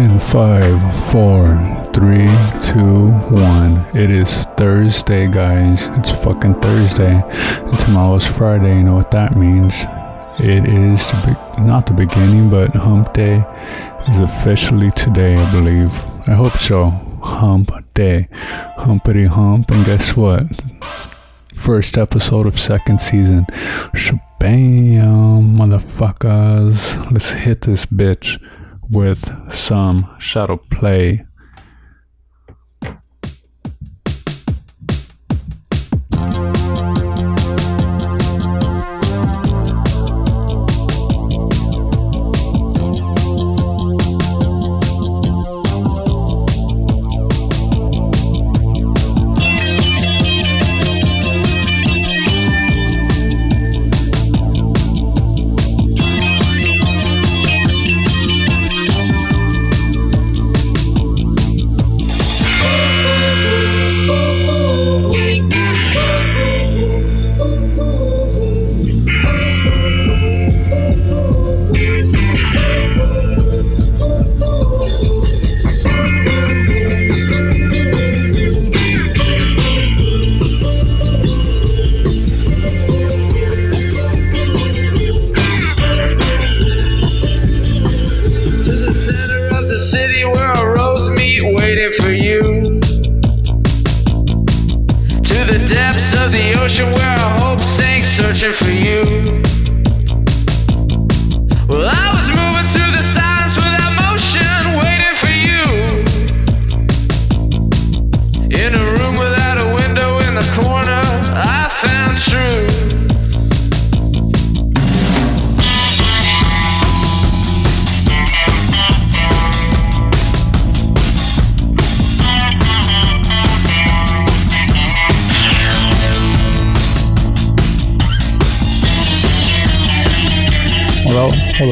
Five, 0.00 1.10
four, 1.10 1.56
three, 1.92 2.26
two, 2.62 3.10
one. 3.36 3.84
It 3.94 4.10
is 4.10 4.46
Thursday, 4.56 5.28
guys. 5.28 5.88
It's 5.98 6.10
fucking 6.10 6.54
Thursday. 6.62 7.20
And 7.22 7.78
tomorrow's 7.80 8.26
Friday. 8.26 8.78
You 8.78 8.84
know 8.84 8.94
what 8.94 9.10
that 9.10 9.36
means? 9.36 9.74
It 10.38 10.64
is 10.64 11.06
the 11.06 11.36
be- 11.58 11.66
not 11.66 11.84
the 11.84 11.92
beginning, 11.92 12.48
but 12.48 12.74
Hump 12.74 13.12
Day 13.12 13.44
is 14.08 14.18
officially 14.20 14.90
today, 14.92 15.34
I 15.34 15.52
believe. 15.52 15.92
I 16.26 16.32
hope 16.32 16.54
so. 16.54 16.88
Hump 17.22 17.70
Day. 17.92 18.28
Humpity 18.78 19.26
hump. 19.26 19.70
And 19.70 19.84
guess 19.84 20.16
what? 20.16 20.44
First 21.54 21.98
episode 21.98 22.46
of 22.46 22.58
second 22.58 23.02
season. 23.02 23.44
Shabam, 23.92 25.58
motherfuckers. 25.58 27.12
Let's 27.12 27.32
hit 27.32 27.60
this 27.60 27.84
bitch 27.84 28.40
with 28.90 29.52
some 29.52 30.06
shadow 30.18 30.56
play. 30.56 31.24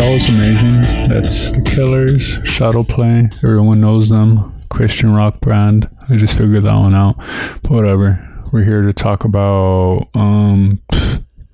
That, 0.08 0.14
was 0.14 0.28
amazing. 0.30 0.80
That's 1.08 1.52
the 1.52 1.62
Killers, 1.62 2.40
Shadow 2.48 2.82
Play. 2.82 3.28
Everyone 3.44 3.80
knows 3.80 4.08
them. 4.08 4.58
Christian 4.70 5.12
rock 5.12 5.40
brand. 5.40 5.86
I 6.08 6.16
just 6.16 6.36
figured 6.36 6.62
that 6.62 6.74
one 6.74 6.94
out. 6.94 7.16
But 7.62 7.70
whatever. 7.70 8.24
We're 8.50 8.64
here 8.64 8.82
to 8.82 8.94
talk 8.94 9.24
about 9.24 10.08
um 10.14 10.80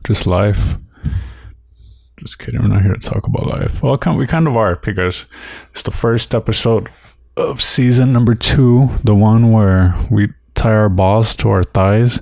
just 0.07 0.27
life. 0.27 0.79
Just 2.17 2.39
kidding. 2.39 2.63
We're 2.63 2.69
not 2.69 2.83
here 2.83 2.95
to 2.95 3.01
talk 3.01 3.27
about 3.27 3.47
life. 3.47 3.83
Well, 3.83 3.99
we 4.17 4.27
kind 4.27 4.47
of 4.47 4.57
are 4.57 4.77
because 4.77 5.27
it's 5.71 5.83
the 5.83 5.91
first 5.91 6.33
episode 6.33 6.89
of 7.37 7.61
season 7.61 8.13
number 8.13 8.37
two, 8.37 8.91
the 9.03 9.17
one 9.17 9.51
where 9.51 9.97
we 10.11 10.29
tie 10.55 10.75
our 10.75 10.89
balls 10.89 11.35
to 11.37 11.51
our 11.51 11.65
thighs 11.65 12.21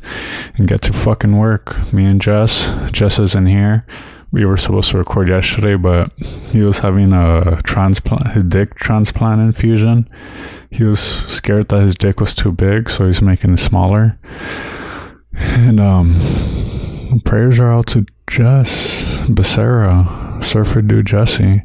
and 0.57 0.67
get 0.67 0.81
to 0.83 0.95
fucking 0.95 1.37
work. 1.37 1.93
Me 1.93 2.07
and 2.07 2.23
Jess. 2.23 2.71
Jess 2.91 3.19
isn't 3.19 3.47
here. 3.47 3.85
We 4.33 4.47
were 4.47 4.57
supposed 4.57 4.91
to 4.91 4.99
record 4.99 5.29
yesterday, 5.29 5.77
but 5.77 6.11
he 6.51 6.63
was 6.63 6.79
having 6.79 7.13
a 7.13 7.61
transplant, 7.63 8.29
his 8.29 8.45
dick 8.45 8.75
transplant 8.75 9.43
infusion. 9.43 10.09
He 10.71 10.85
was 10.85 11.01
scared 11.01 11.69
that 11.69 11.83
his 11.83 11.95
dick 11.95 12.19
was 12.19 12.35
too 12.35 12.51
big, 12.51 12.89
so 12.89 13.07
he's 13.07 13.21
making 13.21 13.53
it 13.53 13.59
smaller. 13.59 14.19
And 15.35 15.79
um, 15.79 16.15
prayers 17.25 17.61
are 17.61 17.73
out 17.73 17.87
to 17.89 18.07
Jess 18.27 19.19
Becerra, 19.29 20.43
Surfer 20.43 20.81
Dude 20.81 21.07
Jesse. 21.07 21.63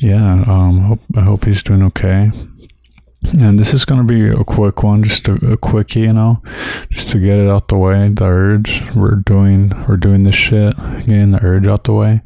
Yeah, 0.00 0.44
um, 0.46 0.80
hope, 0.80 1.00
I 1.14 1.20
hope 1.20 1.44
he's 1.44 1.62
doing 1.62 1.82
okay. 1.82 2.30
And 3.38 3.58
this 3.58 3.72
is 3.72 3.84
gonna 3.84 4.04
be 4.04 4.28
a 4.28 4.44
quick 4.44 4.82
one, 4.82 5.02
just 5.04 5.28
a, 5.28 5.34
a 5.52 5.56
quickie, 5.56 6.00
you 6.00 6.12
know, 6.12 6.42
just 6.90 7.08
to 7.10 7.20
get 7.20 7.38
it 7.38 7.48
out 7.48 7.68
the 7.68 7.78
way. 7.78 8.08
The 8.08 8.24
urge 8.24 8.82
we're 8.94 9.14
doing, 9.16 9.72
we're 9.88 9.96
doing 9.96 10.24
this 10.24 10.34
shit, 10.34 10.76
getting 10.76 11.30
the 11.30 11.40
urge 11.42 11.66
out 11.66 11.84
the 11.84 11.92
way. 11.92 12.22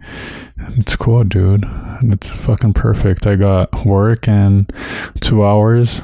It's 0.77 0.97
cool, 0.97 1.23
dude. 1.25 1.65
And 1.65 2.13
it's 2.13 2.29
fucking 2.31 2.73
perfect. 2.75 3.27
I 3.27 3.37
got 3.37 3.85
work 3.85 4.27
in 4.27 4.67
two 5.21 5.45
hours. 5.45 6.03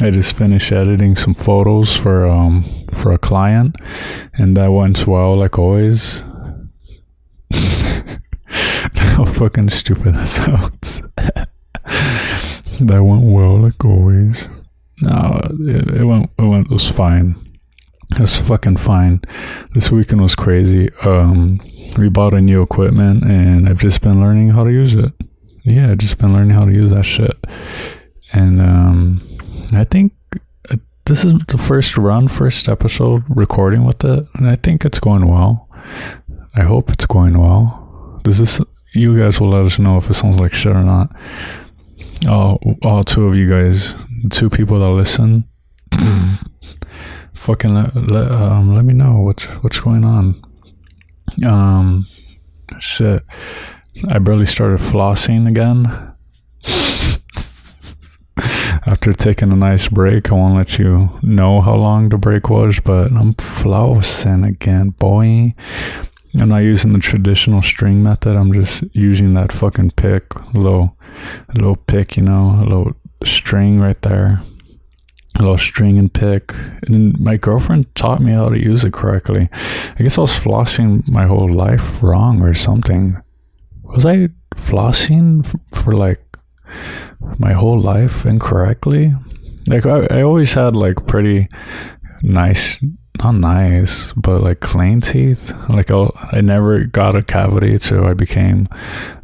I 0.00 0.10
just 0.10 0.36
finished 0.36 0.70
editing 0.70 1.16
some 1.16 1.34
photos 1.34 1.96
for 1.96 2.26
um 2.26 2.62
for 2.94 3.12
a 3.12 3.18
client, 3.18 3.76
and 4.34 4.56
that 4.56 4.70
went 4.70 5.06
well, 5.06 5.36
like 5.36 5.58
always. 5.58 6.22
How 8.94 9.24
fucking 9.24 9.70
stupid 9.70 10.14
that 10.14 10.28
sounds. 10.28 11.02
That 12.86 13.02
went 13.02 13.24
well, 13.24 13.60
like 13.60 13.84
always. 13.84 14.48
No, 15.00 15.40
it, 15.60 15.88
it 15.88 16.04
went. 16.04 16.30
It 16.38 16.42
went. 16.42 16.66
It 16.66 16.72
was 16.72 16.90
fine. 16.90 17.36
It 18.12 18.20
was 18.20 18.36
fucking 18.36 18.78
fine. 18.78 19.20
This 19.74 19.90
weekend 19.90 20.22
was 20.22 20.34
crazy. 20.34 20.90
Um, 21.02 21.60
we 21.98 22.08
bought 22.08 22.34
a 22.34 22.40
new 22.40 22.62
equipment, 22.62 23.24
and 23.24 23.68
I've 23.68 23.80
just 23.80 24.00
been 24.00 24.20
learning 24.20 24.50
how 24.50 24.64
to 24.64 24.72
use 24.72 24.94
it. 24.94 25.12
Yeah, 25.64 25.90
I've 25.90 25.98
just 25.98 26.18
been 26.18 26.32
learning 26.32 26.50
how 26.50 26.64
to 26.64 26.72
use 26.72 26.90
that 26.90 27.04
shit. 27.04 27.36
And 28.32 28.60
um, 28.60 29.20
I 29.74 29.84
think 29.84 30.12
uh, 30.70 30.76
this 31.04 31.24
is 31.24 31.34
the 31.48 31.58
first 31.58 31.98
run, 31.98 32.28
first 32.28 32.68
episode 32.68 33.24
recording 33.28 33.84
with 33.84 34.02
it, 34.04 34.26
and 34.34 34.48
I 34.48 34.56
think 34.56 34.84
it's 34.84 34.98
going 34.98 35.26
well. 35.28 35.68
I 36.54 36.62
hope 36.62 36.90
it's 36.90 37.06
going 37.06 37.38
well. 37.38 38.20
This 38.24 38.40
is 38.40 38.60
you 38.94 39.18
guys 39.18 39.38
will 39.38 39.50
let 39.50 39.64
us 39.64 39.78
know 39.78 39.98
if 39.98 40.08
it 40.08 40.14
sounds 40.14 40.38
like 40.38 40.54
shit 40.54 40.74
or 40.74 40.82
not. 40.82 41.14
All, 42.26 42.58
all 42.82 43.04
two 43.04 43.28
of 43.28 43.36
you 43.36 43.48
guys, 43.48 43.94
two 44.30 44.50
people 44.50 44.80
that 44.80 44.88
listen, 44.88 45.48
fucking 47.32 47.74
let, 47.74 47.94
let, 47.94 48.30
um, 48.32 48.74
let 48.74 48.84
me 48.84 48.92
know 48.92 49.20
what's 49.20 49.44
what's 49.62 49.78
going 49.80 50.04
on. 50.04 50.42
Um, 51.46 52.06
shit, 52.80 53.22
I 54.08 54.18
barely 54.18 54.46
started 54.46 54.80
flossing 54.80 55.46
again. 55.46 55.86
After 58.86 59.12
taking 59.12 59.52
a 59.52 59.56
nice 59.56 59.88
break, 59.88 60.32
I 60.32 60.34
won't 60.34 60.56
let 60.56 60.78
you 60.78 61.10
know 61.22 61.60
how 61.60 61.74
long 61.74 62.08
the 62.08 62.16
break 62.16 62.48
was, 62.48 62.80
but 62.80 63.12
I'm 63.12 63.34
flossing 63.34 64.46
again, 64.46 64.90
boy. 64.90 65.54
I'm 66.40 66.50
not 66.50 66.58
using 66.58 66.92
the 66.92 67.00
traditional 67.00 67.62
string 67.62 68.02
method. 68.02 68.36
I'm 68.36 68.52
just 68.52 68.84
using 68.92 69.34
that 69.34 69.52
fucking 69.52 69.92
pick, 69.92 70.34
little, 70.54 70.96
little 71.54 71.74
pick, 71.74 72.16
you 72.16 72.22
know, 72.22 72.60
a 72.60 72.62
little 72.62 72.92
string 73.24 73.80
right 73.80 74.00
there, 74.02 74.40
a 75.34 75.42
little 75.42 75.58
string 75.58 75.98
and 75.98 76.12
pick. 76.12 76.54
And 76.86 77.18
my 77.18 77.38
girlfriend 77.38 77.92
taught 77.96 78.20
me 78.20 78.32
how 78.32 78.50
to 78.50 78.58
use 78.58 78.84
it 78.84 78.92
correctly. 78.92 79.48
I 79.98 80.02
guess 80.02 80.16
I 80.16 80.20
was 80.20 80.38
flossing 80.38 81.08
my 81.08 81.26
whole 81.26 81.52
life 81.52 82.00
wrong 82.02 82.40
or 82.40 82.54
something. 82.54 83.20
Was 83.82 84.06
I 84.06 84.28
flossing 84.54 85.44
for 85.74 85.96
like 85.96 86.22
my 87.38 87.52
whole 87.52 87.80
life 87.80 88.24
incorrectly? 88.24 89.12
Like 89.66 89.86
I, 89.86 90.06
I 90.10 90.22
always 90.22 90.54
had 90.54 90.76
like 90.76 91.04
pretty 91.06 91.48
nice 92.22 92.78
not 93.18 93.34
nice, 93.34 94.12
but 94.14 94.42
like 94.42 94.60
clean 94.60 95.00
teeth. 95.00 95.52
Like 95.68 95.90
I, 95.90 96.08
I 96.32 96.40
never 96.40 96.84
got 96.84 97.16
a 97.16 97.22
cavity 97.22 97.78
till 97.78 98.04
I 98.04 98.14
became, 98.14 98.66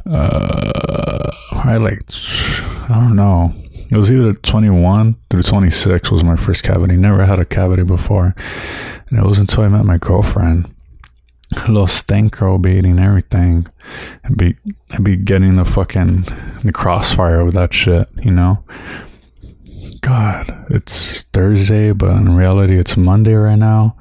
uh, 0.09 1.31
I 1.51 1.77
like, 1.77 2.01
I 2.89 2.95
don't 2.99 3.15
know. 3.15 3.53
it 3.91 3.97
was 3.97 4.11
either 4.11 4.33
21 4.33 5.15
through 5.29 5.43
26 5.43 6.11
was 6.11 6.23
my 6.23 6.35
first 6.35 6.63
cavity. 6.63 6.97
Never 6.97 7.25
had 7.25 7.39
a 7.39 7.45
cavity 7.45 7.83
before. 7.83 8.35
And 9.09 9.19
it 9.19 9.25
was 9.25 9.39
until 9.39 9.63
I 9.63 9.67
met 9.69 9.85
my 9.85 9.97
girlfriend. 9.97 10.71
A 11.55 11.71
little 11.71 11.87
stank 11.87 12.37
girl 12.37 12.57
be 12.57 12.71
eating 12.71 12.99
everything. 12.99 13.67
I'd 14.23 14.35
be, 14.35 14.55
I'd 14.91 15.03
be 15.03 15.15
getting 15.15 15.57
the 15.57 15.65
fucking 15.65 16.25
the 16.63 16.71
crossfire 16.73 17.45
with 17.45 17.53
that 17.53 17.71
shit, 17.73 18.07
you 18.17 18.31
know? 18.31 18.63
God, 20.05 20.67
it's 20.69 21.23
Thursday, 21.33 21.91
but 21.91 22.11
in 22.11 22.35
reality, 22.35 22.77
it's 22.77 22.95
Monday 22.95 23.33
right 23.33 23.57
now. 23.57 23.97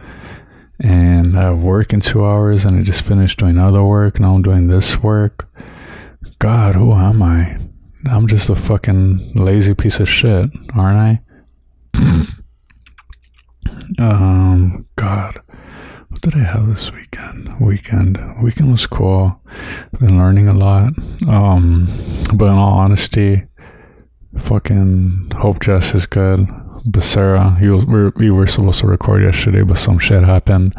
And 0.79 1.39
I 1.39 1.45
have 1.45 1.65
work 1.65 1.95
in 1.95 2.01
two 2.01 2.27
hours, 2.27 2.67
and 2.67 2.79
I 2.79 2.83
just 2.83 3.07
finished 3.07 3.39
doing 3.39 3.57
other 3.57 3.83
work. 3.83 4.21
Now 4.21 4.35
I'm 4.35 4.43
doing 4.43 4.69
this 4.69 5.03
work. 5.03 5.49
God, 6.39 6.75
who 6.75 6.93
am 6.93 7.23
I? 7.23 7.57
I'm 8.05 8.27
just 8.27 8.51
a 8.51 8.55
fucking 8.55 9.33
lazy 9.35 9.73
piece 9.73 9.99
of 9.99 10.07
shit, 10.07 10.51
aren't 10.77 11.23
I? 11.95 11.99
um, 13.99 14.87
God, 14.97 15.41
what 16.09 16.21
did 16.21 16.35
I 16.35 16.41
have 16.45 16.67
this 16.67 16.93
weekend? 16.93 17.59
Weekend, 17.59 18.19
weekend 18.43 18.71
was 18.71 18.87
cool. 18.87 19.41
Been 19.99 20.19
learning 20.19 20.49
a 20.49 20.53
lot. 20.53 20.93
Um, 21.27 21.87
but 22.35 22.45
in 22.45 22.53
all 22.53 22.75
honesty, 22.75 23.45
fucking 24.39 25.33
hope 25.37 25.61
Jess 25.61 25.95
is 25.95 26.07
good. 26.07 26.49
Becerra, 26.87 27.59
he 27.59 27.71
we 27.71 28.11
we 28.11 28.31
were 28.31 28.47
supposed 28.47 28.81
to 28.81 28.87
record 28.87 29.23
yesterday, 29.23 29.63
but 29.63 29.79
some 29.79 29.99
shit 29.99 30.23
happened. 30.23 30.75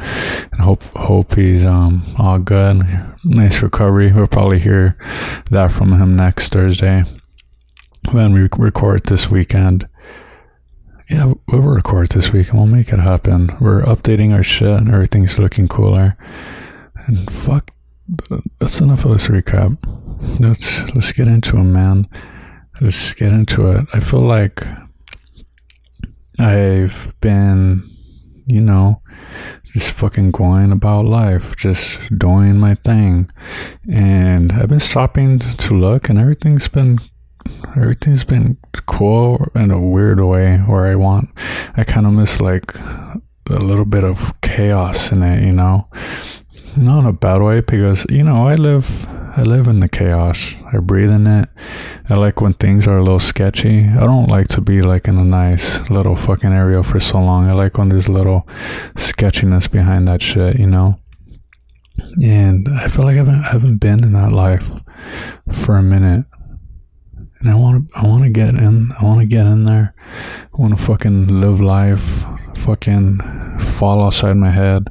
And 0.51 0.61
hope 0.61 0.83
hope 0.95 1.33
he's 1.33 1.65
um 1.65 2.03
all 2.19 2.37
good. 2.37 2.83
Nice 3.23 3.63
recovery. 3.63 4.11
We'll 4.11 4.27
probably 4.27 4.59
hear 4.59 4.97
that 5.49 5.71
from 5.71 5.93
him 5.93 6.15
next 6.15 6.53
Thursday 6.53 7.03
when 8.11 8.33
we 8.33 8.47
record 8.57 9.05
this 9.05 9.31
weekend. 9.31 9.87
Yeah, 11.09 11.33
we'll 11.47 11.61
record 11.61 12.09
this 12.09 12.31
week 12.31 12.49
and 12.49 12.59
we'll 12.59 12.67
make 12.67 12.89
it 12.89 12.99
happen. 12.99 13.55
We're 13.59 13.81
updating 13.83 14.33
our 14.33 14.43
shit 14.43 14.67
and 14.69 14.89
everything's 14.89 15.39
looking 15.39 15.67
cooler. 15.67 16.17
And 17.07 17.29
fuck, 17.31 17.71
that's 18.59 18.79
enough 18.79 19.05
of 19.05 19.11
this 19.11 19.27
recap. 19.27 19.77
Let's 20.39 20.83
let's 20.93 21.11
get 21.11 21.27
into 21.27 21.57
it, 21.57 21.63
man. 21.63 22.07
Let's 22.81 23.13
get 23.13 23.31
into 23.31 23.71
it. 23.71 23.85
I 23.93 23.99
feel 23.99 24.19
like 24.19 24.67
I've 26.39 27.13
been, 27.21 27.89
you 28.45 28.59
know, 28.59 29.01
just 29.73 29.91
fucking 29.91 30.31
going 30.31 30.71
about 30.71 31.05
life, 31.05 31.55
just 31.55 31.99
doing 32.17 32.57
my 32.57 32.75
thing. 32.75 33.29
And 33.91 34.51
I've 34.51 34.69
been 34.69 34.79
stopping 34.79 35.39
to 35.39 35.73
look 35.73 36.09
and 36.09 36.19
everything's 36.19 36.67
been 36.67 36.99
everything's 37.77 38.23
been 38.23 38.57
cool 38.87 39.47
in 39.53 39.69
a 39.69 39.79
weird 39.79 40.19
way 40.19 40.57
where 40.57 40.87
I 40.87 40.95
want 40.95 41.29
I 41.77 41.83
kind 41.83 42.07
of 42.07 42.13
miss 42.13 42.41
like 42.41 42.75
a 42.77 43.21
little 43.49 43.85
bit 43.85 44.03
of 44.03 44.33
chaos 44.41 45.11
in 45.11 45.23
it, 45.23 45.45
you 45.45 45.53
know. 45.53 45.87
Not 46.77 46.99
in 46.99 47.05
a 47.05 47.13
bad 47.13 47.41
way 47.41 47.61
because, 47.61 48.05
you 48.09 48.23
know, 48.23 48.47
I 48.47 48.55
live 48.55 49.07
I 49.37 49.41
live 49.41 49.67
in 49.67 49.81
the 49.81 49.89
chaos. 49.89 50.55
I 50.71 50.77
breathe 50.77 51.11
in 51.11 51.27
it. 51.27 51.49
I 52.09 52.13
like 52.13 52.39
when 52.39 52.53
things 52.53 52.87
are 52.87 52.97
a 52.97 53.03
little 53.03 53.19
sketchy. 53.19 53.85
I 53.85 54.05
don't 54.05 54.29
like 54.29 54.47
to 54.49 54.61
be 54.61 54.81
like 54.81 55.09
in 55.09 55.17
a 55.17 55.25
nice 55.25 55.89
little 55.89 56.15
fucking 56.15 56.53
area 56.53 56.81
for 56.83 57.01
so 57.01 57.19
long. 57.19 57.49
I 57.49 57.53
like 57.53 57.77
when 57.77 57.89
there's 57.89 58.07
a 58.07 58.13
little 58.13 58.47
sketchiness 58.95 59.67
behind 59.67 60.07
that 60.07 60.21
shit, 60.21 60.57
you 60.57 60.67
know? 60.67 60.99
And 62.23 62.69
I 62.69 62.87
feel 62.87 63.03
like 63.03 63.15
I 63.15 63.17
haven't, 63.17 63.43
I 63.43 63.51
haven't 63.51 63.77
been 63.79 64.05
in 64.05 64.13
that 64.13 64.31
life 64.31 64.69
for 65.51 65.75
a 65.75 65.83
minute. 65.83 66.25
And 67.39 67.49
I 67.49 67.55
want 67.55 67.89
to, 67.89 67.97
I 67.97 68.07
want 68.07 68.23
to 68.23 68.29
get 68.29 68.55
in, 68.55 68.93
I 68.97 69.03
want 69.03 69.19
to 69.19 69.27
get 69.27 69.47
in 69.47 69.65
there. 69.65 69.93
I 70.53 70.61
want 70.61 70.77
to 70.77 70.81
fucking 70.81 71.41
live 71.41 71.59
life, 71.59 72.23
fucking 72.55 73.19
fall 73.59 74.01
outside 74.01 74.37
my 74.37 74.49
head. 74.49 74.87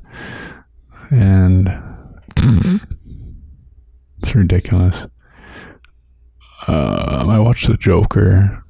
And 1.10 1.66
mm-hmm. 2.36 2.76
Ridiculous. 4.34 5.06
Um, 6.66 7.30
I 7.30 7.38
watched 7.38 7.66
The 7.66 7.76
Joker. 7.76 8.64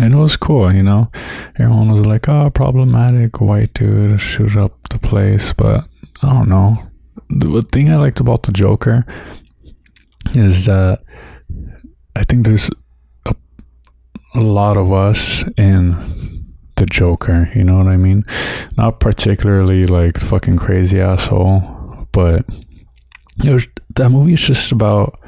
And 0.00 0.12
it 0.12 0.16
was 0.16 0.36
cool, 0.36 0.72
you 0.72 0.82
know. 0.82 1.10
Everyone 1.56 1.92
was 1.92 2.04
like, 2.04 2.28
"Oh, 2.28 2.50
problematic 2.50 3.40
white 3.40 3.72
dude 3.74 4.20
shoot 4.20 4.56
up 4.56 4.88
the 4.88 4.98
place," 4.98 5.52
but 5.52 5.86
I 6.20 6.32
don't 6.32 6.48
know. 6.48 6.90
The 7.30 7.62
thing 7.70 7.92
I 7.92 7.96
liked 7.96 8.18
about 8.18 8.42
the 8.42 8.50
Joker 8.50 9.06
is 10.34 10.66
that 10.66 11.00
I 12.16 12.24
think 12.24 12.44
there's 12.44 12.70
a, 13.26 13.34
a 14.34 14.40
lot 14.40 14.76
of 14.76 14.92
us 14.92 15.44
in 15.56 15.96
the 16.76 16.86
Joker. 16.86 17.48
You 17.54 17.62
know 17.62 17.78
what 17.78 17.86
I 17.86 17.96
mean? 17.96 18.24
Not 18.76 18.98
particularly 18.98 19.86
like 19.86 20.18
fucking 20.18 20.56
crazy 20.56 21.00
asshole, 21.00 22.08
but 22.10 22.44
was 23.44 23.68
that 23.96 24.10
movie 24.10 24.34
is 24.34 24.40
just 24.40 24.72
about 24.72 25.20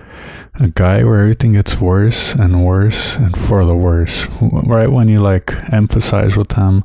a 0.58 0.68
guy 0.68 1.04
where 1.04 1.20
everything 1.20 1.52
gets 1.52 1.80
worse 1.80 2.34
and 2.34 2.64
worse 2.64 3.16
and 3.16 3.36
for 3.36 3.64
the 3.64 3.76
worse. 3.76 4.26
Right 4.40 4.90
when 4.90 5.08
you 5.08 5.18
like 5.18 5.52
emphasize 5.72 6.36
with 6.36 6.48
them 6.48 6.84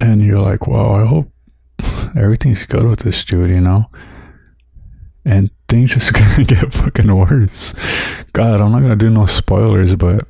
and 0.00 0.24
you're 0.24 0.40
like, 0.40 0.66
wow, 0.66 0.94
I 0.94 1.06
hope 1.06 1.32
everything's 2.16 2.66
good 2.66 2.86
with 2.86 3.00
this 3.00 3.24
dude, 3.24 3.50
you 3.50 3.60
know? 3.60 3.86
And 5.24 5.50
things 5.68 5.94
just 5.94 6.12
gonna 6.14 6.44
get 6.44 6.72
fucking 6.72 7.14
worse. 7.14 7.74
God, 8.32 8.60
I'm 8.60 8.72
not 8.72 8.80
gonna 8.80 8.96
do 8.96 9.10
no 9.10 9.26
spoilers, 9.26 9.94
but 9.94 10.26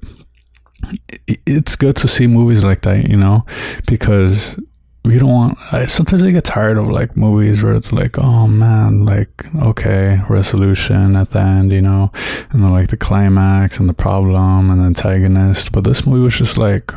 it's 1.47 1.76
good 1.76 1.97
to 1.97 2.09
see 2.09 2.26
movies 2.26 2.64
like 2.64 2.82
that, 2.82 3.09
you 3.09 3.16
know, 3.16 3.44
because 3.87 4.59
we 5.04 5.19
don't 5.19 5.33
want 5.33 5.59
I, 5.73 5.87
sometimes 5.87 6.23
i 6.23 6.30
get 6.30 6.45
tired 6.45 6.76
of 6.76 6.88
like 6.88 7.16
movies 7.16 7.62
where 7.62 7.75
it's 7.75 7.90
like 7.90 8.19
oh 8.19 8.47
man 8.47 9.07
like 9.07 9.47
okay 9.57 10.21
resolution 10.28 11.16
at 11.16 11.30
the 11.30 11.40
end 11.40 11.73
you 11.73 11.80
know 11.80 12.12
and 12.52 12.62
then 12.62 12.71
like 12.71 12.88
the 12.88 12.97
climax 12.97 13.78
and 13.78 13.88
the 13.88 13.95
problem 13.95 14.71
and 14.71 14.80
the 14.80 14.85
antagonist. 14.85 15.73
But 15.73 15.85
this 15.85 16.07
movie 16.07 16.23
was 16.23 16.37
just 16.37 16.59
like 16.59 16.92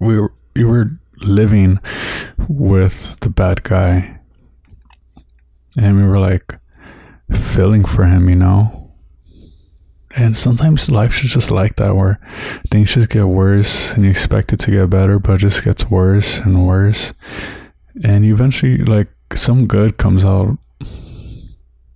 we 0.00 0.18
were, 0.20 0.32
we 0.54 0.64
were 0.64 0.90
living 1.18 1.78
with 2.48 3.18
the 3.20 3.30
bad 3.30 3.62
guy 3.62 4.20
and 5.78 5.96
we 5.96 6.04
were 6.04 6.18
like 6.18 6.58
feeling 7.32 7.84
for 7.84 8.04
him 8.04 8.28
you 8.28 8.36
know 8.36 8.81
and 10.14 10.36
sometimes 10.36 10.90
life's 10.90 11.20
just 11.20 11.50
like 11.50 11.76
that, 11.76 11.96
where 11.96 12.20
things 12.70 12.94
just 12.94 13.08
get 13.10 13.24
worse 13.26 13.92
and 13.92 14.04
you 14.04 14.10
expect 14.10 14.52
it 14.52 14.60
to 14.60 14.70
get 14.70 14.90
better, 14.90 15.18
but 15.18 15.34
it 15.34 15.38
just 15.38 15.64
gets 15.64 15.90
worse 15.90 16.38
and 16.38 16.66
worse. 16.66 17.14
And 18.04 18.24
eventually, 18.24 18.78
like, 18.78 19.08
some 19.34 19.66
good 19.66 19.98
comes 19.98 20.24
out 20.24 20.58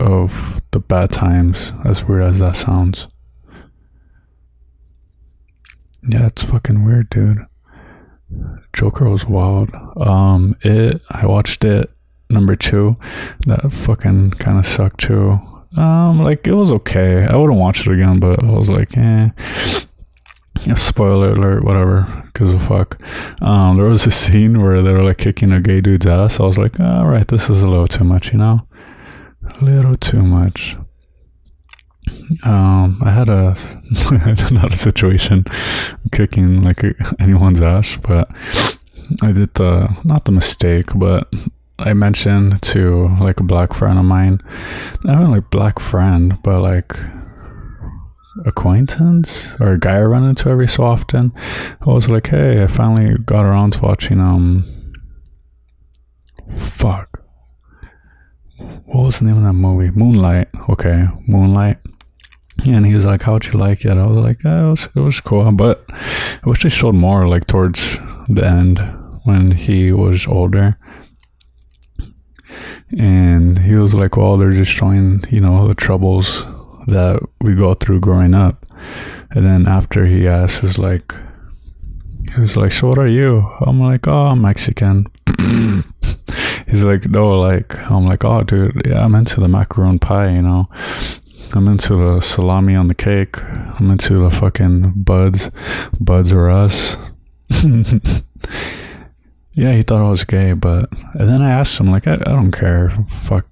of 0.00 0.61
the 0.70 0.80
bad 0.80 1.11
times, 1.11 1.73
as 1.85 2.04
weird 2.04 2.23
as 2.23 2.38
that 2.38 2.56
sounds. 2.56 3.08
Yeah, 6.08 6.26
it's 6.26 6.42
fucking 6.42 6.85
weird, 6.85 7.11
dude. 7.11 7.38
Joker 8.73 9.08
was 9.08 9.26
wild. 9.26 9.70
Um, 9.96 10.56
it, 10.61 11.02
I 11.11 11.26
watched 11.26 11.64
it, 11.64 11.90
number 12.28 12.54
two. 12.56 12.96
That 13.46 13.73
fucking 13.73 14.32
kind 14.32 14.58
of 14.58 14.66
sucked 14.66 15.00
too. 15.00 15.40
Um, 15.76 16.23
like 16.23 16.47
it 16.47 16.54
was 16.54 16.73
okay. 16.73 17.25
I 17.25 17.37
wouldn't 17.37 17.59
watch 17.59 17.87
it 17.87 17.92
again, 17.92 18.18
but 18.21 18.42
I 18.42 18.50
was 18.50 18.71
like, 18.71 18.97
eh. 18.97 19.30
Yeah, 20.64 20.75
spoiler 20.75 21.33
alert, 21.33 21.64
whatever. 21.64 22.30
Gives 22.35 22.54
a 22.54 22.59
fuck. 22.59 23.00
Um, 23.42 23.76
there 23.76 23.87
was 23.87 24.06
a 24.06 24.11
scene 24.23 24.62
where 24.62 24.83
they 24.83 24.92
were 24.92 25.02
like 25.02 25.18
kicking 25.18 25.52
a 25.52 25.61
gay 25.61 25.80
dude's 25.80 26.06
ass. 26.06 26.40
I 26.40 26.45
was 26.45 26.59
like, 26.59 26.80
all 26.80 27.06
right, 27.06 27.28
this 27.28 27.50
is 27.50 27.62
a 27.62 27.68
little 27.68 27.87
too 27.87 28.04
much, 28.04 28.33
you 28.33 28.38
know, 28.38 28.66
a 29.61 29.64
little 29.64 29.97
too 29.97 30.23
much. 30.23 30.76
Um, 32.45 33.00
I 33.04 33.11
had 33.11 33.28
a 33.28 33.54
not 34.52 34.73
a 34.73 34.76
situation 34.76 35.45
kicking 36.12 36.62
like 36.62 36.83
anyone's 37.18 37.61
ass, 37.61 37.97
but 37.97 38.28
I 39.23 39.33
did 39.33 39.54
the 39.54 39.95
not 40.04 40.25
the 40.25 40.33
mistake, 40.33 40.90
but 40.95 41.28
I 41.78 41.92
mentioned 41.92 42.62
to 42.62 43.09
like 43.21 43.40
a 43.40 43.45
black 43.45 43.75
friend 43.75 43.99
of 43.99 44.04
mine, 44.04 44.40
not 45.04 45.21
even 45.21 45.30
like 45.30 45.50
black 45.50 45.78
friend, 45.78 46.38
but 46.42 46.61
like 46.61 46.97
acquaintance 48.45 49.59
or 49.61 49.73
a 49.73 49.78
guy 49.78 49.97
I 49.97 50.02
run 50.02 50.25
into 50.25 50.49
every 50.49 50.68
so 50.68 50.85
often. 50.85 51.33
I 51.87 51.90
was 51.90 52.09
like, 52.09 52.28
hey, 52.28 52.62
I 52.62 52.66
finally 52.66 53.16
got 53.18 53.45
around 53.45 53.75
to 53.75 53.83
watching 53.83 54.21
um 54.21 54.64
fuck. 56.56 57.23
What 58.87 59.04
was 59.04 59.18
the 59.18 59.26
name 59.26 59.38
of 59.38 59.45
that 59.45 59.52
movie? 59.52 59.90
Moonlight. 59.90 60.49
Okay, 60.71 61.06
Moonlight. 61.26 61.78
And 62.64 62.87
he 62.87 62.95
was 62.95 63.04
like, 63.04 63.23
"How'd 63.23 63.45
you 63.45 63.52
like 63.52 63.85
it?" 63.85 63.99
I 63.99 64.06
was 64.06 64.16
like, 64.16 64.38
oh, 64.47 64.68
"It 64.68 64.71
was 64.71 64.88
it 64.95 65.00
was 65.00 65.21
cool," 65.21 65.52
but 65.52 65.85
I 65.90 66.49
wish 66.49 66.62
they 66.62 66.71
showed 66.71 66.95
more 66.95 67.28
like 67.28 67.47
towards 67.47 67.99
the 68.30 68.47
end 68.47 68.78
when 69.25 69.50
he 69.50 69.92
was 69.92 70.26
older 70.26 70.78
and 72.99 73.59
he 73.59 73.75
was 73.75 73.95
like, 73.95 74.16
"Well, 74.16 74.37
they're 74.37 74.52
just 74.52 74.71
showing, 74.71 75.23
you 75.31 75.40
know, 75.40 75.66
the 75.69 75.75
troubles 75.75 76.47
that 76.87 77.21
we 77.40 77.55
go 77.55 77.75
through 77.75 78.00
growing 78.00 78.35
up. 78.35 78.64
And 79.31 79.45
then 79.45 79.66
after 79.66 80.07
he 80.07 80.26
asks, 80.28 80.62
is 80.62 80.78
like, 80.78 81.14
he's 82.37 82.57
like, 82.57 82.73
so 82.73 82.88
what 82.88 82.99
are 82.99 83.09
you? 83.09 83.40
I'm 83.61 83.81
like, 83.81 84.07
oh, 84.07 84.26
I'm 84.26 84.43
Mexican. 84.43 85.07
he's 86.66 86.85
like, 86.85 87.09
no, 87.09 87.38
like, 87.38 87.78
I'm 87.90 88.07
like, 88.07 88.25
oh, 88.25 88.43
dude, 88.43 88.83
yeah, 88.87 89.05
I'm 89.05 89.14
into 89.14 89.40
the 89.40 89.49
macaron 89.49 90.00
pie, 90.00 90.31
you 90.31 90.43
know. 90.43 90.69
I'm 91.55 91.69
into 91.69 91.97
the 91.97 92.21
salami 92.21 92.75
on 92.75 92.87
the 92.87 92.95
cake. 92.95 93.43
I'm 93.43 93.90
into 93.90 94.19
the 94.19 94.31
fucking 94.31 94.93
buds. 94.97 95.50
Buds 96.00 96.33
or 96.33 96.50
us. 96.50 96.97
yeah, 99.57 99.73
he 99.73 99.83
thought 99.83 100.03
I 100.03 100.09
was 100.09 100.25
gay, 100.25 100.53
but 100.53 100.91
and 101.15 101.29
then 101.29 101.43
I 101.43 101.51
asked 101.51 101.81
him, 101.81 101.91
like, 101.91 102.07
I, 102.07 102.15
I 102.15 102.33
don't 102.33 102.53
care. 102.53 102.91
Fuck. 103.09 103.49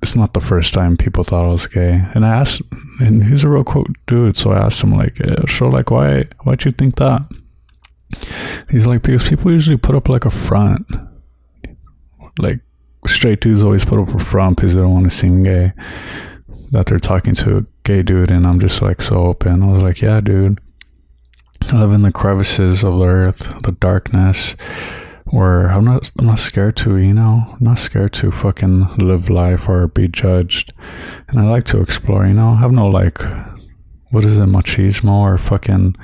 It's 0.00 0.14
not 0.14 0.32
the 0.32 0.40
first 0.40 0.74
time 0.74 0.96
people 0.96 1.24
thought 1.24 1.44
I 1.44 1.48
was 1.48 1.66
gay. 1.66 2.04
And 2.14 2.24
I 2.24 2.28
asked, 2.28 2.62
and 3.00 3.24
he's 3.24 3.42
a 3.42 3.48
real 3.48 3.64
quote 3.64 3.88
dude. 4.06 4.36
So 4.36 4.52
I 4.52 4.58
asked 4.58 4.82
him, 4.82 4.92
like, 4.92 5.16
so, 5.48 5.68
like, 5.68 5.90
why, 5.90 6.26
why'd 6.44 6.64
you 6.64 6.70
think 6.70 6.96
that? 6.96 7.22
He's 8.70 8.86
like, 8.86 9.02
because 9.02 9.28
people 9.28 9.50
usually 9.50 9.76
put 9.76 9.96
up 9.96 10.08
like 10.08 10.24
a 10.24 10.30
front. 10.30 10.86
Like, 12.38 12.60
straight 13.06 13.40
dudes 13.40 13.62
always 13.62 13.84
put 13.84 13.98
up 13.98 14.14
a 14.14 14.18
front 14.18 14.56
because 14.56 14.74
they 14.74 14.82
don't 14.82 14.92
want 14.92 15.10
to 15.10 15.16
seem 15.16 15.42
gay 15.42 15.72
that 16.70 16.86
they're 16.86 16.98
talking 16.98 17.34
to 17.34 17.58
a 17.58 17.66
gay 17.84 18.02
dude 18.02 18.30
and 18.30 18.46
I'm 18.46 18.60
just 18.60 18.82
like 18.82 19.00
so 19.00 19.16
open. 19.16 19.62
I 19.62 19.66
was 19.66 19.82
like, 19.82 20.00
yeah, 20.00 20.20
dude. 20.20 20.58
I 21.72 21.80
live 21.80 21.92
in 21.92 22.02
the 22.02 22.12
crevices 22.12 22.84
of 22.84 22.98
the 22.98 23.06
earth, 23.06 23.62
the 23.62 23.72
darkness, 23.72 24.54
where 25.30 25.68
I'm 25.68 25.84
not 25.84 26.10
I'm 26.18 26.26
not 26.26 26.38
scared 26.38 26.76
to, 26.78 26.96
you 26.96 27.14
know, 27.14 27.44
I'm 27.52 27.64
not 27.64 27.78
scared 27.78 28.12
to 28.14 28.30
fucking 28.30 28.96
live 28.96 29.30
life 29.30 29.68
or 29.68 29.88
be 29.88 30.08
judged. 30.08 30.72
And 31.28 31.38
I 31.38 31.48
like 31.48 31.64
to 31.66 31.80
explore, 31.80 32.26
you 32.26 32.34
know. 32.34 32.50
I 32.50 32.56
have 32.56 32.72
no 32.72 32.88
like 32.88 33.20
what 34.10 34.24
is 34.24 34.38
it, 34.38 34.46
machismo 34.46 35.20
or 35.20 35.38
fucking 35.38 35.96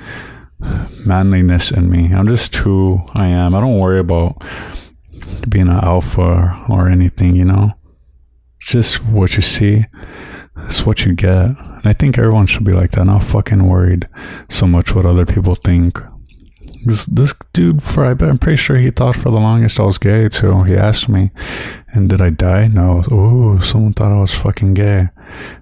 manliness 1.05 1.71
in 1.71 1.89
me. 1.89 2.13
I'm 2.13 2.27
just 2.27 2.55
who 2.55 3.01
I 3.13 3.27
am. 3.27 3.55
I 3.55 3.59
don't 3.59 3.79
worry 3.79 3.99
about 3.99 4.43
being 5.49 5.67
an 5.67 5.79
alpha 5.83 6.65
or 6.69 6.89
anything, 6.89 7.35
you 7.35 7.45
know. 7.45 7.73
It's 8.59 8.71
just 8.71 9.03
what 9.05 9.35
you 9.35 9.41
see. 9.41 9.85
It's 10.65 10.85
what 10.85 11.05
you 11.05 11.13
get. 11.13 11.49
And 11.49 11.81
I 11.85 11.93
think 11.93 12.17
everyone 12.17 12.47
should 12.47 12.63
be 12.63 12.73
like 12.73 12.91
that, 12.91 13.05
not 13.05 13.23
fucking 13.23 13.67
worried 13.67 14.07
so 14.49 14.65
much 14.65 14.95
what 14.95 15.05
other 15.05 15.25
people 15.25 15.55
think. 15.55 15.99
This, 16.85 17.05
this 17.07 17.33
dude, 17.51 17.81
for 17.81 18.05
I'm 18.05 18.37
pretty 18.37 18.57
sure 18.57 18.77
he 18.77 18.91
thought 18.91 19.15
for 19.15 19.31
the 19.31 19.39
longest 19.39 19.79
I 19.79 19.83
was 19.83 19.97
gay 19.97 20.29
too. 20.29 20.63
He 20.63 20.75
asked 20.75 21.09
me, 21.09 21.31
and 21.93 22.07
did 22.07 22.21
I 22.21 22.29
die? 22.29 22.67
No. 22.67 23.03
Oh, 23.09 23.59
someone 23.59 23.93
thought 23.93 24.11
I 24.11 24.19
was 24.19 24.33
fucking 24.35 24.75
gay. 24.75 25.07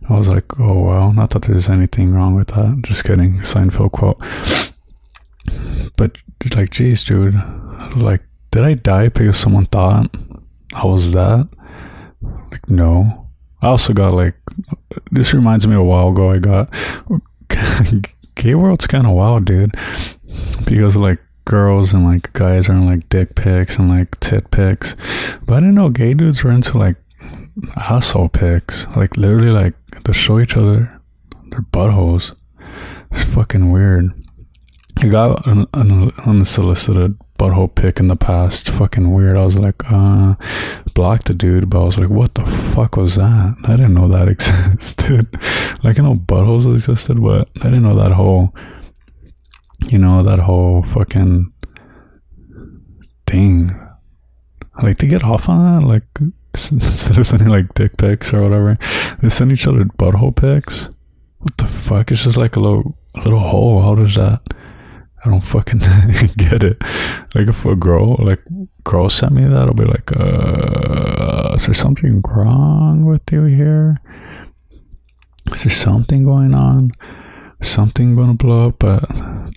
I 0.09 0.13
was 0.13 0.27
like, 0.27 0.59
oh 0.59 0.81
well, 0.83 1.13
not 1.13 1.29
that 1.29 1.43
there's 1.43 1.69
anything 1.69 2.13
wrong 2.13 2.35
with 2.35 2.49
that. 2.49 2.81
Just 2.83 3.05
kidding. 3.05 3.39
Seinfeld 3.39 3.93
quote. 3.93 4.19
But 5.97 6.17
like, 6.55 6.71
geez, 6.71 7.05
dude, 7.05 7.35
like, 7.95 8.23
did 8.51 8.63
I 8.63 8.73
die 8.73 9.07
because 9.07 9.37
someone 9.37 9.67
thought 9.67 10.13
I 10.73 10.85
was 10.85 11.13
that? 11.13 11.47
Like, 12.51 12.69
no. 12.69 13.29
I 13.61 13.67
also 13.67 13.93
got 13.93 14.13
like 14.13 14.35
this 15.11 15.33
reminds 15.33 15.65
me 15.65 15.75
a 15.75 15.81
while 15.81 16.09
ago 16.09 16.31
I 16.31 16.39
got 16.39 16.73
gay 18.35 18.55
world's 18.55 18.87
kind 18.87 19.07
of 19.07 19.13
wild, 19.13 19.45
dude. 19.45 19.75
Because 20.65 20.97
like 20.97 21.19
girls 21.45 21.93
and 21.93 22.03
like 22.03 22.31
guys 22.33 22.69
are 22.69 22.73
in 22.73 22.85
like 22.85 23.07
dick 23.09 23.35
pics 23.35 23.77
and 23.77 23.89
like 23.89 24.19
tit 24.19 24.49
pics, 24.51 24.95
but 25.45 25.55
I 25.55 25.59
didn't 25.59 25.75
know 25.75 25.89
gay 25.89 26.13
dudes 26.13 26.43
were 26.43 26.51
into 26.51 26.77
like 26.77 26.95
asshole 27.75 28.29
pics. 28.29 28.87
Like 28.95 29.17
literally, 29.17 29.51
like 29.51 29.75
they 30.03 30.13
show 30.13 30.39
each 30.39 30.57
other 30.57 31.01
their 31.49 31.61
buttholes. 31.61 32.35
It's 33.11 33.23
fucking 33.33 33.71
weird. 33.71 34.11
I 34.99 35.07
got 35.07 35.45
an, 35.47 35.65
an 35.73 36.11
unsolicited 36.25 37.17
butthole 37.37 37.73
pic 37.73 37.99
in 37.99 38.07
the 38.07 38.15
past. 38.15 38.69
Fucking 38.69 39.11
weird. 39.11 39.37
I 39.37 39.45
was 39.45 39.57
like, 39.57 39.91
uh, 39.91 40.35
blocked 40.93 41.25
the 41.25 41.33
dude, 41.33 41.69
but 41.69 41.81
I 41.81 41.85
was 41.85 41.99
like, 41.99 42.09
what 42.09 42.35
the 42.35 42.45
fuck 42.45 42.95
was 42.95 43.15
that? 43.15 43.55
I 43.63 43.71
didn't 43.71 43.95
know 43.95 44.07
that 44.07 44.27
existed. 44.29 45.27
like, 45.83 45.99
I 45.99 46.03
know 46.03 46.13
buttholes 46.13 46.71
existed, 46.71 47.21
but 47.21 47.49
I 47.61 47.65
didn't 47.65 47.83
know 47.83 47.95
that 47.95 48.11
whole, 48.11 48.55
you 49.91 49.97
know, 49.97 50.23
that 50.23 50.39
whole 50.39 50.83
fucking 50.83 51.51
thing. 53.27 53.71
Like, 54.81 54.97
they 54.97 55.07
get 55.07 55.23
off 55.23 55.49
on 55.49 55.81
that? 55.81 55.87
Like, 55.87 56.03
instead 56.53 57.17
of 57.17 57.25
sending 57.25 57.49
like 57.49 57.73
dick 57.73 57.97
pics 57.97 58.33
or 58.33 58.41
whatever, 58.43 58.77
they 59.21 59.29
send 59.29 59.51
each 59.51 59.67
other 59.67 59.85
butthole 59.85 60.35
pics. 60.35 60.89
What 61.39 61.57
the 61.57 61.67
fuck? 61.67 62.11
It's 62.11 62.23
just 62.23 62.37
like 62.37 62.55
a 62.55 62.59
little, 62.59 62.97
a 63.15 63.21
little 63.21 63.39
hole. 63.39 63.81
How 63.81 63.95
does 63.95 64.15
that? 64.15 64.41
I 65.25 65.29
don't 65.29 65.41
fucking 65.41 65.79
get 66.37 66.63
it. 66.63 66.81
Like 67.33 67.47
if 67.47 67.65
a 67.65 67.75
girl, 67.75 68.17
like 68.19 68.43
girl 68.83 69.09
sent 69.09 69.33
me 69.33 69.43
that, 69.45 69.67
I'll 69.67 69.73
be 69.73 69.85
like, 69.85 70.11
uh, 70.15 71.53
is 71.55 71.65
there 71.65 71.73
something 71.73 72.21
wrong 72.27 73.05
with 73.05 73.21
you 73.31 73.43
here? 73.45 74.01
Is 75.51 75.63
there 75.63 75.71
something 75.71 76.23
going 76.23 76.53
on? 76.53 76.91
Something 77.63 78.15
gonna 78.15 78.33
blow 78.33 78.67
up, 78.67 78.79
but 78.79 79.03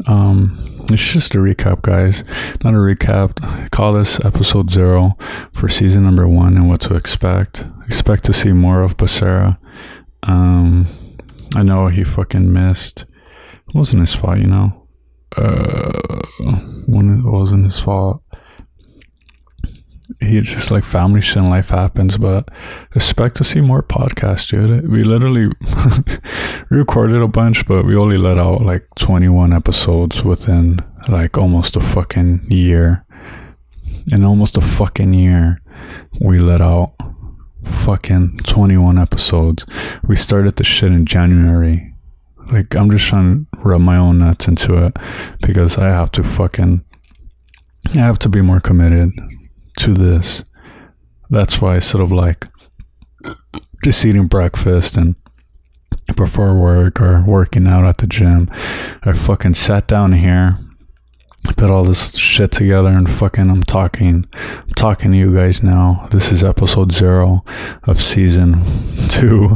um, 0.08 0.56
it's 0.90 1.12
just 1.12 1.34
a 1.34 1.38
recap, 1.38 1.82
guys. 1.82 2.22
Not 2.64 2.74
a 2.74 2.78
recap. 2.78 3.70
Call 3.70 3.92
this 3.92 4.24
episode 4.24 4.70
zero 4.70 5.16
for 5.52 5.68
season 5.68 6.04
number 6.04 6.26
one 6.26 6.56
and 6.56 6.68
what 6.68 6.80
to 6.82 6.94
expect. 6.94 7.64
Expect 7.86 8.24
to 8.24 8.32
see 8.32 8.52
more 8.52 8.82
of 8.82 8.96
Becerra. 8.96 9.58
Um, 10.22 10.86
I 11.54 11.62
know 11.62 11.88
he 11.88 12.04
fucking 12.04 12.52
missed. 12.52 13.04
It 13.68 13.74
wasn't 13.74 14.00
his 14.00 14.14
fault, 14.14 14.38
you 14.38 14.46
know 14.46 14.86
uh, 15.36 16.22
when 16.86 17.18
it 17.18 17.24
wasn't 17.24 17.64
his 17.64 17.78
fault. 17.78 18.22
He 20.20 20.40
just 20.40 20.70
like 20.70 20.84
family 20.84 21.20
shit 21.20 21.38
and 21.38 21.48
life 21.48 21.70
happens, 21.70 22.16
but 22.16 22.48
expect 22.94 23.36
to 23.38 23.44
see 23.44 23.60
more 23.60 23.82
podcasts, 23.82 24.48
dude. 24.48 24.88
We 24.88 25.04
literally 25.04 25.50
recorded 26.70 27.22
a 27.22 27.28
bunch, 27.28 27.66
but 27.66 27.84
we 27.84 27.96
only 27.96 28.18
let 28.18 28.38
out 28.38 28.62
like 28.62 28.86
21 28.96 29.52
episodes 29.52 30.22
within 30.22 30.80
like 31.08 31.36
almost 31.36 31.76
a 31.76 31.80
fucking 31.80 32.46
year. 32.48 33.04
In 34.12 34.24
almost 34.24 34.56
a 34.56 34.60
fucking 34.60 35.14
year, 35.14 35.60
we 36.20 36.38
let 36.38 36.60
out 36.60 36.92
fucking 37.64 38.38
21 38.44 38.98
episodes. 38.98 39.66
We 40.04 40.14
started 40.14 40.56
the 40.56 40.64
shit 40.64 40.92
in 40.92 41.04
January 41.04 41.92
like 42.52 42.74
I'm 42.74 42.90
just 42.90 43.06
trying 43.06 43.46
to 43.46 43.58
rub 43.60 43.80
my 43.80 43.96
own 43.96 44.18
nuts 44.18 44.48
into 44.48 44.76
it 44.84 44.96
because 45.40 45.78
I 45.78 45.88
have 45.88 46.10
to 46.12 46.22
fucking 46.22 46.84
I 47.94 47.98
have 47.98 48.18
to 48.20 48.28
be 48.28 48.42
more 48.42 48.60
committed 48.60 49.12
to 49.76 49.94
this. 49.94 50.44
That's 51.30 51.60
why 51.60 51.76
I 51.76 51.78
sort 51.80 52.02
of 52.02 52.12
like 52.12 52.46
just 53.84 54.04
eating 54.04 54.26
breakfast 54.26 54.96
and 54.96 55.16
before 56.14 56.58
work 56.58 57.00
or 57.00 57.24
working 57.26 57.66
out 57.66 57.84
at 57.84 57.98
the 57.98 58.06
gym. 58.06 58.48
I 59.02 59.12
fucking 59.12 59.54
sat 59.54 59.86
down 59.88 60.12
here 60.12 60.58
put 61.54 61.70
all 61.70 61.84
this 61.84 62.16
shit 62.16 62.50
together 62.50 62.88
and 62.88 63.10
fucking 63.10 63.48
I'm 63.48 63.62
talking 63.62 64.26
I'm 64.34 64.74
talking 64.74 65.12
to 65.12 65.16
you 65.16 65.34
guys 65.34 65.62
now. 65.62 66.08
This 66.10 66.32
is 66.32 66.42
episode 66.42 66.92
0 66.92 67.42
of 67.84 68.02
season 68.02 68.62
2. 69.08 69.48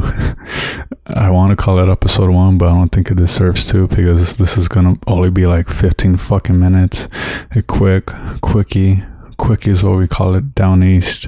I 1.07 1.29
want 1.29 1.51
to 1.51 1.55
call 1.55 1.79
it 1.79 1.89
episode 1.89 2.29
1, 2.29 2.57
but 2.57 2.69
I 2.69 2.71
don't 2.71 2.91
think 2.91 3.11
it 3.11 3.17
deserves 3.17 3.69
to 3.71 3.87
because 3.87 4.37
this 4.37 4.57
is 4.57 4.67
to 4.67 4.97
only 5.07 5.29
be 5.29 5.45
like 5.45 5.69
15 5.69 6.17
fucking 6.17 6.59
minutes. 6.59 7.07
A 7.55 7.61
quick 7.61 8.11
quickie 8.41 9.03
quickie 9.41 9.71
is 9.71 9.83
what 9.83 9.97
we 9.97 10.07
call 10.07 10.35
it 10.35 10.55
down 10.55 10.83
east. 10.83 11.27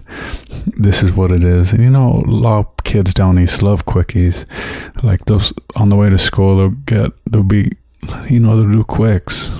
This 0.77 1.03
is 1.03 1.11
what 1.17 1.31
it 1.31 1.43
is. 1.43 1.73
And 1.73 1.83
you 1.83 1.89
know, 1.89 2.23
a 2.25 2.29
lot 2.29 2.59
of 2.59 2.83
kids 2.83 3.13
down 3.13 3.39
east 3.39 3.61
love 3.61 3.85
quickies. 3.85 4.45
Like 5.03 5.25
those 5.25 5.51
on 5.75 5.89
the 5.89 5.97
way 5.97 6.09
to 6.09 6.17
school, 6.17 6.57
they'll 6.57 6.69
get, 6.69 7.11
they'll 7.29 7.43
be, 7.43 7.71
you 8.29 8.39
know, 8.39 8.55
they'll 8.55 8.71
do 8.71 8.83
quicks 8.83 9.51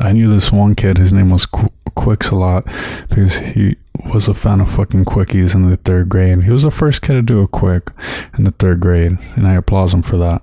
I 0.00 0.12
knew 0.12 0.30
this 0.30 0.52
one 0.52 0.74
kid. 0.74 0.98
His 0.98 1.12
name 1.12 1.30
was 1.30 1.46
Qu- 1.46 1.72
Quicks 1.94 2.30
a 2.30 2.34
lot 2.36 2.64
because 3.08 3.36
he 3.36 3.76
was 4.12 4.28
a 4.28 4.34
fan 4.34 4.60
of 4.60 4.70
fucking 4.70 5.04
quickies 5.04 5.54
in 5.54 5.68
the 5.68 5.76
third 5.76 6.08
grade. 6.08 6.44
He 6.44 6.50
was 6.50 6.62
the 6.62 6.70
first 6.70 7.02
kid 7.02 7.14
to 7.14 7.22
do 7.22 7.40
a 7.40 7.48
quick 7.48 7.90
in 8.38 8.44
the 8.44 8.52
third 8.52 8.80
grade, 8.80 9.18
and 9.36 9.46
I 9.46 9.54
applaud 9.54 9.92
him 9.92 10.02
for 10.02 10.16
that. 10.16 10.42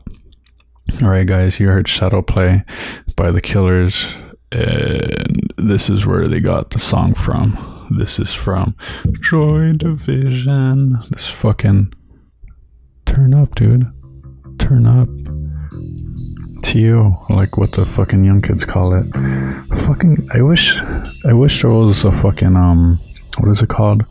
All 1.02 1.10
right, 1.10 1.26
guys, 1.26 1.60
you 1.60 1.70
heard 1.70 1.88
Shadow 1.88 2.22
Play 2.22 2.64
by 3.16 3.32
the 3.32 3.42
Killers, 3.42 4.16
and 4.52 5.54
this 5.58 5.90
is 5.90 6.06
where 6.06 6.28
they 6.28 6.40
got 6.40 6.72
the 6.72 6.80
song 6.80 7.14
from. 7.14 7.58
This 7.90 8.20
is 8.20 8.34
from 8.34 8.76
Joy 9.22 9.74
Division. 9.74 11.00
This 11.10 11.28
fucking 11.28 11.94
turn 13.06 13.34
up, 13.34 13.56
dude. 13.56 13.88
Turn 14.60 14.86
up 14.86 15.08
to 16.64 16.80
you, 16.80 17.16
like 17.30 17.58
what 17.58 17.72
the 17.74 17.86
fucking 17.86 18.24
young 18.24 18.42
kids 18.42 18.66
call 18.66 18.94
it. 18.94 19.06
Fucking, 19.86 20.28
I 20.34 20.42
wish, 20.42 20.76
I 21.26 21.34
wish 21.34 21.62
there 21.62 21.72
was 21.72 22.04
a 22.04 22.12
fucking 22.12 22.56
um, 22.56 23.00
what 23.38 23.50
is 23.50 23.62
it 23.62 23.70
called? 23.70 24.06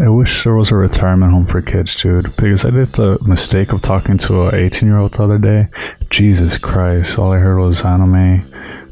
I 0.00 0.08
wish 0.08 0.44
there 0.44 0.54
was 0.54 0.70
a 0.70 0.76
retirement 0.76 1.32
home 1.32 1.46
for 1.46 1.60
kids, 1.60 2.00
dude. 2.00 2.24
Because 2.36 2.64
I 2.64 2.70
did 2.70 2.88
the 2.88 3.18
mistake 3.26 3.72
of 3.72 3.82
talking 3.82 4.16
to 4.18 4.42
a 4.42 4.54
18 4.54 4.88
year 4.88 4.98
old 4.98 5.14
the 5.14 5.24
other 5.24 5.38
day. 5.38 5.66
Jesus 6.08 6.56
Christ! 6.56 7.18
All 7.18 7.32
I 7.32 7.38
heard 7.38 7.58
was 7.58 7.84
anime, 7.84 8.42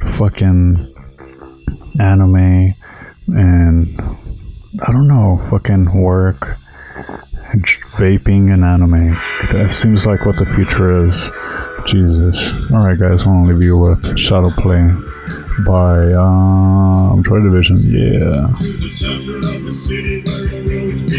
fucking 0.01 0.95
anime, 2.01 2.75
and 3.29 3.89
I 4.83 4.93
don't 4.93 5.07
know, 5.07 5.39
fucking 5.49 5.93
work, 5.95 6.57
vaping, 7.95 8.53
and 8.53 8.65
anime. 8.65 9.17
That 9.53 9.71
seems 9.71 10.07
like 10.07 10.27
what 10.27 10.39
the 10.39 10.47
future 10.47 11.07
is. 11.07 11.31
Jesus. 11.87 12.51
All 12.73 12.85
right, 12.85 12.99
guys. 12.99 13.25
I 13.25 13.29
want 13.29 13.49
to 13.49 13.55
leave 13.55 13.63
you 13.63 13.79
with 13.79 14.19
Shadow 14.19 14.51
Play 14.51 14.91
by 15.65 16.13
um, 16.15 17.23
Joy 17.23 17.41
Division. 17.41 17.77
Yeah. 17.79 18.49
To 20.97 21.05
the 21.05 21.13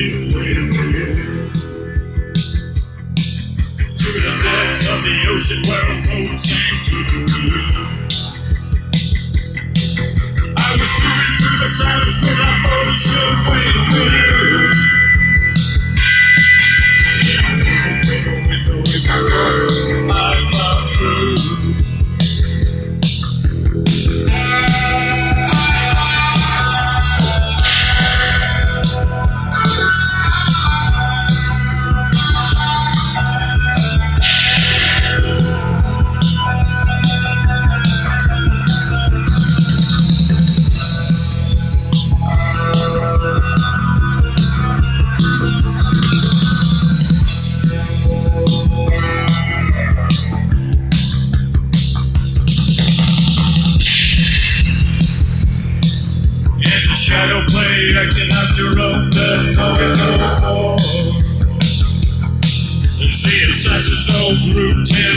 depths 4.41 4.89
of 4.89 5.03
the 5.03 5.13
ocean 5.29 5.61
where 5.69 5.85
a 5.85 6.01
boat 6.01 6.33
sinks 6.35 6.89
you 6.91 7.05
to 7.05 7.17
view. 7.27 7.86
Assassins 64.29 64.91
all 64.91 65.16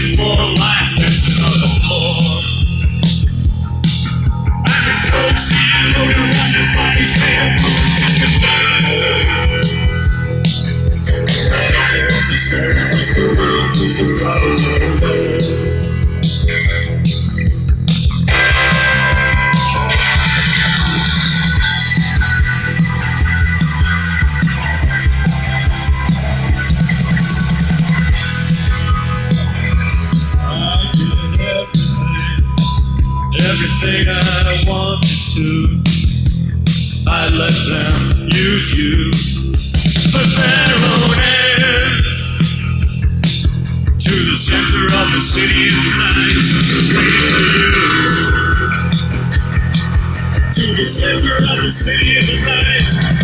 of 51.39 51.63
the 51.63 51.71
city 51.71 52.19
of 52.19 52.27
the 52.27 52.41
night. 52.47 53.20